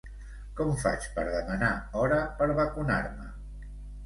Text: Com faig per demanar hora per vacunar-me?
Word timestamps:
Com 0.59 0.71
faig 0.83 1.05
per 1.17 1.25
demanar 1.27 1.69
hora 2.01 2.19
per 2.41 2.49
vacunar-me? 2.63 3.31